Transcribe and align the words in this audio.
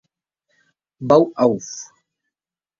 Bau 0.99 1.31
Auf! 1.35 1.91